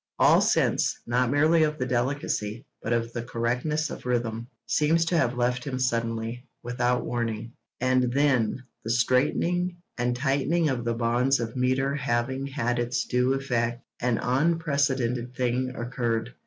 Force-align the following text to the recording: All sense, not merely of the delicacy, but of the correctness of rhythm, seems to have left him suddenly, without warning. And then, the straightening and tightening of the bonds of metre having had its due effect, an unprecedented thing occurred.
All 0.17 0.41
sense, 0.41 0.97
not 1.05 1.29
merely 1.29 1.61
of 1.61 1.77
the 1.77 1.85
delicacy, 1.85 2.65
but 2.81 2.91
of 2.91 3.13
the 3.13 3.21
correctness 3.21 3.91
of 3.91 4.03
rhythm, 4.07 4.47
seems 4.65 5.05
to 5.05 5.15
have 5.15 5.35
left 5.37 5.63
him 5.63 5.77
suddenly, 5.77 6.47
without 6.63 7.05
warning. 7.05 7.53
And 7.79 8.11
then, 8.11 8.63
the 8.83 8.89
straightening 8.89 9.77
and 9.99 10.15
tightening 10.15 10.69
of 10.69 10.85
the 10.85 10.95
bonds 10.95 11.39
of 11.39 11.55
metre 11.55 11.93
having 11.93 12.47
had 12.47 12.79
its 12.79 13.05
due 13.05 13.33
effect, 13.33 13.83
an 13.99 14.17
unprecedented 14.17 15.35
thing 15.35 15.71
occurred. 15.75 16.33